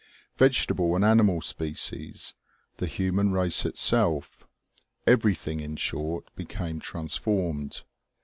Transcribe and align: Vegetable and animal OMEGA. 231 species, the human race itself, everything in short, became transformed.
Vegetable 0.35 0.95
and 0.95 1.05
animal 1.05 1.35
OMEGA. 1.41 1.53
231 1.57 1.75
species, 1.75 2.33
the 2.77 2.87
human 2.87 3.31
race 3.33 3.67
itself, 3.67 4.47
everything 5.05 5.59
in 5.59 5.75
short, 5.75 6.35
became 6.35 6.79
transformed. 6.79 7.83